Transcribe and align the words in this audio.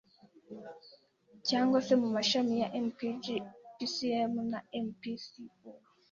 cyangwa 1.47 1.77
c 1.85 1.87
mu 2.01 2.09
mashami 2.15 2.53
ya 2.61 2.69
mpg, 2.85 3.25
pcm 3.75 4.33
na 4.51 4.59
mpco 4.85 5.41